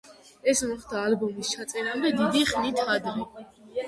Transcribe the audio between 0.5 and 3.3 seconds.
ეს მოხდა ალბომის ჩაწერამდე დიდი ხნით ადრე.